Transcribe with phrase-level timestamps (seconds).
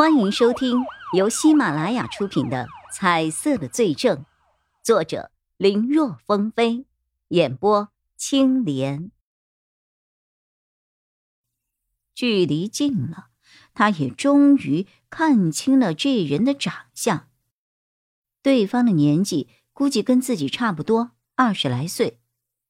[0.00, 4.16] 欢迎收听由喜马拉雅出品的《彩色的罪证》，
[4.82, 6.86] 作者林若风飞，
[7.28, 9.10] 演播青莲。
[12.14, 13.28] 距离近了，
[13.74, 17.28] 他也终于看清了这人的长相。
[18.42, 22.18] 对方的年纪估计跟自己差不多，二十来岁，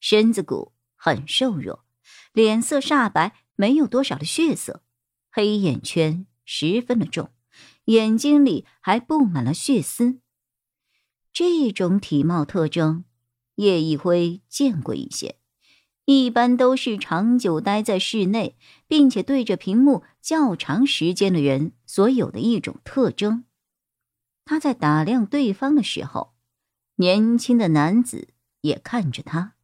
[0.00, 1.84] 身子骨很瘦弱，
[2.32, 4.82] 脸色煞白，没有多少的血色，
[5.30, 6.26] 黑眼圈。
[6.44, 7.30] 十分的重，
[7.86, 10.20] 眼睛里还布满了血丝。
[11.32, 13.04] 这种体貌特征，
[13.56, 15.36] 叶一辉见过一些，
[16.04, 18.56] 一般都是长久待在室内，
[18.88, 23.44] 并且对着屏幕较长时间的人所有的一种特征。
[24.44, 26.34] 他在打量对方的时候，
[26.96, 29.54] 年轻的男子也看着他。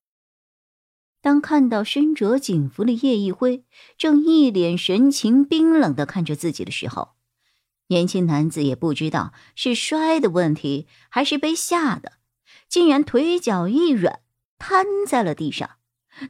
[1.27, 3.65] 当看到身着警服的叶一辉
[3.99, 7.17] 正一脸神情冰冷的看着自己的时候，
[7.89, 12.13] 年轻男子也不知道是摔的问题还是被吓的，
[12.69, 14.21] 竟然腿脚一软，
[14.57, 15.69] 瘫在了地上。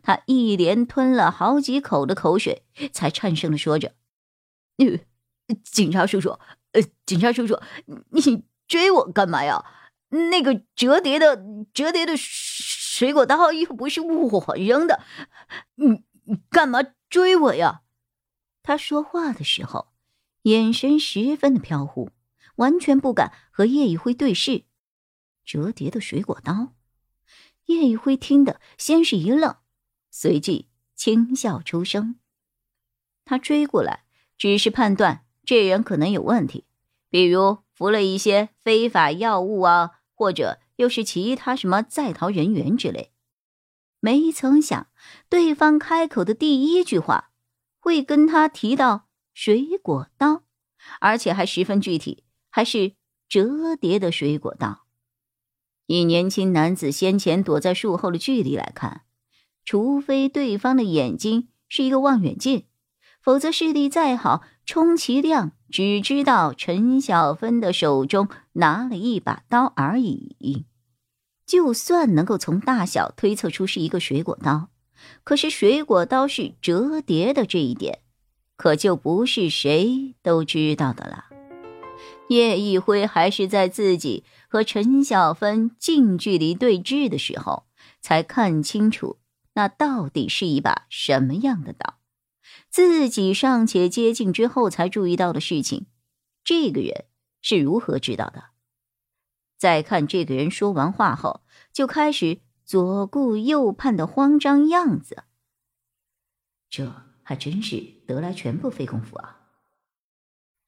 [0.03, 3.92] 他一连吞了好几口的口水，才颤声的说着：“，
[5.62, 6.38] 警察叔叔，
[6.72, 7.60] 呃，警察叔叔，
[8.12, 9.62] 你追我干嘛呀？
[10.31, 11.44] 那个折叠的，
[11.75, 12.14] 折叠的。”
[12.97, 15.02] 水果刀又不是我扔的，
[15.75, 16.78] 你你干嘛
[17.11, 17.83] 追我呀？
[18.62, 19.88] 他说话的时候，
[20.44, 22.11] 眼神十分的飘忽，
[22.55, 24.64] 完全不敢和叶一辉对视。
[25.44, 26.72] 折叠的水果刀，
[27.66, 29.56] 叶一辉听得先是一愣，
[30.10, 32.19] 随即轻笑出声。
[33.27, 34.06] 他追过来，
[34.38, 36.64] 只是判断这人可能有问题，
[37.10, 40.60] 比如服了一些非法药物啊，或者。
[40.77, 43.12] 又是其他什么在逃人员之类，
[44.00, 44.88] 没曾想
[45.28, 47.32] 对方开口的第一句话
[47.80, 50.42] 会跟他提到水果刀，
[51.00, 52.94] 而且还十分具体，还是
[53.28, 54.86] 折叠的水果刀。
[55.86, 59.02] 以年轻男子先前躲在树后的距离来看，
[59.64, 62.66] 除非对方的眼睛是一个望远镜，
[63.20, 65.56] 否则视力再好，充其量。
[65.71, 70.65] 只知道陈小芬的手中拿了一把刀而已，
[71.44, 74.69] 就算能够从大小推测出是一个水果刀，
[75.25, 78.00] 可是水果刀是折叠的这一点，
[78.56, 81.26] 可就不是谁都知道的了。
[82.28, 87.65] 叶一辉还是在自己和陈小芬近距离对峙的时候，
[88.00, 89.19] 才看清楚
[89.55, 91.99] 那到底是一把什么样的刀。
[92.71, 95.87] 自己尚且接近之后才注意到的事情，
[96.44, 97.06] 这个人
[97.43, 98.44] 是如何知道的？
[99.59, 105.25] 再看这个人说完话后，就开始左顾右盼的慌张样子，
[106.69, 109.41] 这还真是得来全不费工夫啊！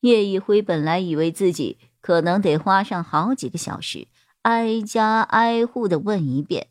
[0.00, 4.08] 叶一辉本来以为自己可能得花上好几个小时，
[4.42, 6.68] 挨家挨户的问一遍，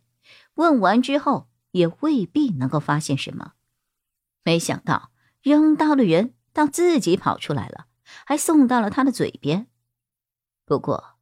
[0.56, 3.54] 问完之后也未必能够发现什么，
[4.47, 5.12] 没想到。
[5.41, 7.88] 扔刀的人倒自己跑出来了，
[8.25, 9.68] 还送到了他的嘴边。
[10.66, 11.18] 不过，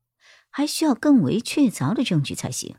[0.52, 2.78] 还需要更为确凿的证据才行。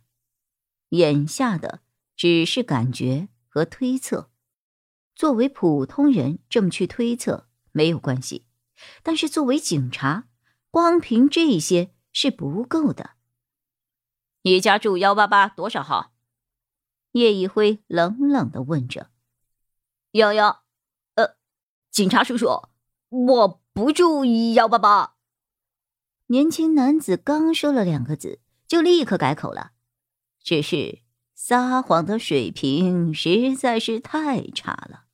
[0.91, 1.81] 眼下的
[2.17, 4.31] 只是感觉和推测。
[5.17, 8.47] 作为普通人这么去推测没有关系，
[9.03, 10.29] 但是作为警察，
[10.71, 13.11] 光凭这些是不够的。
[14.43, 16.13] 你家住幺八八多少号？
[17.13, 19.11] 叶一辉冷冷的问着。
[20.17, 20.63] 幺幺。
[21.91, 22.69] 警察叔叔，
[23.09, 25.15] 我不住幺八八。
[26.29, 29.73] 年轻男子刚说了两个字，就立刻改口了。
[30.43, 31.01] 只是
[31.35, 35.05] 撒谎的水平实在是太差了，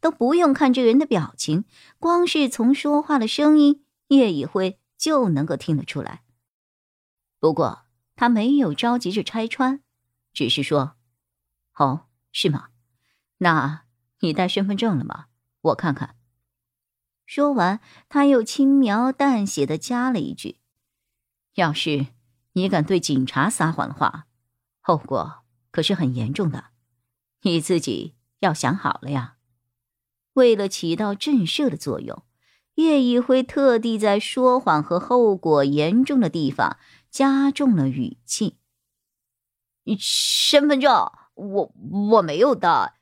[0.00, 1.64] 都不用看这人的表情，
[1.98, 6.22] 光是从说话的声音，叶以辉就能够听得出来。
[7.38, 7.84] 不过
[8.16, 9.82] 他没有着急着拆穿，
[10.32, 10.96] 只是说
[11.78, 12.68] ：“哦，是吗？
[13.38, 13.84] 那
[14.20, 15.26] 你带身份证了吗？
[15.60, 16.16] 我看看。”
[17.26, 20.60] 说完，他又轻描淡写的加了一句
[21.56, 22.06] ：“要是
[22.52, 24.26] 你敢对警察撒谎的话，
[24.80, 26.70] 后果可是很严重的，
[27.42, 29.36] 你自己要想好了呀。”
[30.34, 32.24] 为了起到震慑的作用，
[32.76, 36.78] 叶一辉特地在说谎和后果严重的地方
[37.10, 38.56] 加重了语气
[39.98, 41.74] ：“身份证我
[42.10, 42.97] 我没有带，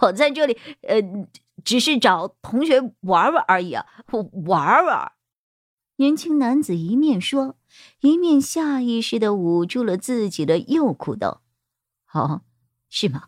[0.00, 1.02] 我在这里，呃。”
[1.64, 3.84] 只是找同学玩玩而已啊，
[4.46, 5.12] 玩玩。
[5.96, 7.58] 年轻男子一面说，
[8.00, 11.40] 一面下意识的捂住了自己的右裤兜。
[12.12, 12.42] 哦，
[12.88, 13.24] 是吗？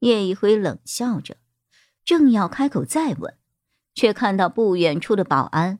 [0.00, 1.38] 叶一辉冷笑着，
[2.04, 3.38] 正要开口再问，
[3.94, 5.78] 却看到不远处的保安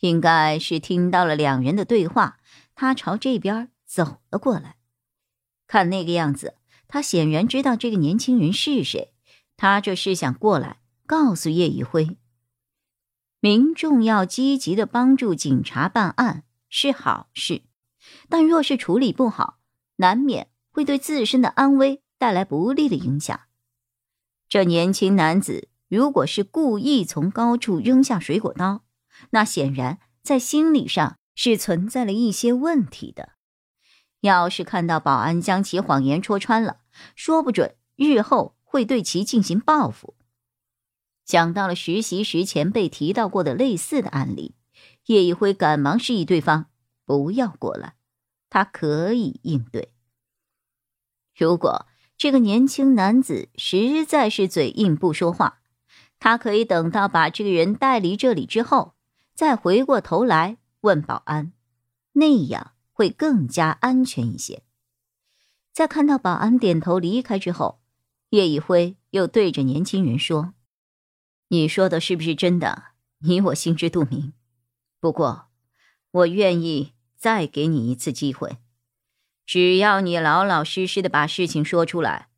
[0.00, 2.38] 应该是听到了两人的对话，
[2.74, 4.76] 他朝这边走了过来。
[5.66, 6.58] 看那个样子，
[6.92, 9.14] 他显然知道这个年轻人是谁。
[9.56, 12.16] 他这是想过来告诉叶一辉，
[13.38, 17.62] 民众要积极的帮助警察办案是好事，
[18.28, 19.58] 但若是处理不好，
[19.96, 23.38] 难免会对自身的安危带来不利的影响。
[24.48, 28.82] 这年轻男子如果是故意从高处扔下水果刀，
[29.30, 33.34] 那显然在心理上是存在了一些问题的。
[34.22, 36.79] 要是看到保安将其谎言戳穿了，
[37.14, 40.14] 说不准日后会对其进行报复。
[41.24, 44.54] 想到了实习时前辈提到过的类似的案例，
[45.06, 46.66] 叶一辉赶忙示意对方
[47.04, 47.94] 不要过来，
[48.48, 49.92] 他可以应对。
[51.36, 55.60] 如果这个年轻男子实在是嘴硬不说话，
[56.18, 58.94] 他可以等到把这个人带离这里之后。
[59.32, 61.54] 再回过头来问保安，
[62.12, 64.64] 那样会更加安全一些。
[65.72, 67.80] 在看到保安点头离开之后，
[68.30, 70.54] 叶一辉又对着年轻人说
[71.48, 72.88] ：“你说的是不是真的？
[73.20, 74.32] 你我心知肚明。
[74.98, 75.48] 不过，
[76.10, 78.58] 我愿意再给你一次机会，
[79.46, 82.28] 只要你老老实实的把事情说出来，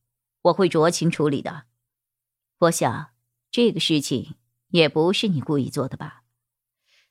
[0.43, 1.64] 我会酌情处理的。
[2.58, 3.11] 我想，
[3.50, 4.34] 这个事情
[4.69, 6.23] 也不是你故意做的吧？”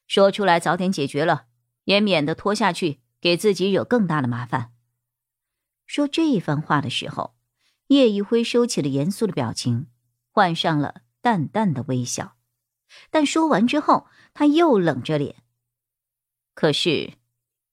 [0.08, 1.46] 说出来早点解决了，
[1.86, 4.74] 也免得拖下去，给自己惹更大的麻烦。
[5.92, 7.36] 说这一番话的时候，
[7.88, 9.88] 叶一辉收起了严肃的表情，
[10.32, 12.38] 换上了淡淡的微笑。
[13.10, 15.36] 但说完之后，他又冷着脸。
[16.54, 17.16] 可是，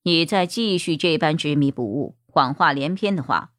[0.02, 3.52] 你再继续这般执迷不悟、谎话连篇的话，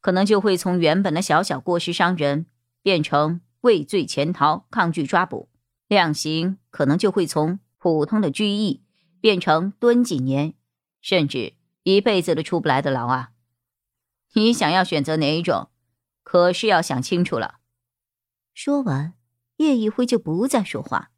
[0.00, 2.46] 可能就会从原本的小小过失伤人，
[2.82, 5.48] 变成畏罪潜逃、抗拒抓捕，
[5.88, 7.58] 量刑可能就会从。
[7.78, 8.84] 普通的拘役
[9.20, 10.54] 变成蹲几年，
[11.00, 13.30] 甚至一辈子都出不来的牢啊！
[14.36, 15.70] 你想要选择哪一种，
[16.22, 17.60] 可是要想清楚了。
[18.52, 19.14] 说完，
[19.56, 21.10] 叶一辉就不再说话，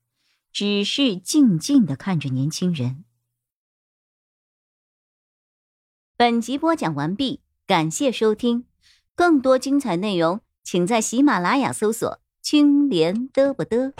[0.52, 3.04] 只是静静的看着年轻人。
[6.16, 8.66] 本集播讲完毕，感谢收听，
[9.16, 13.92] 更多精彩内容，请在喜马拉雅搜索“青莲嘚不嘚”。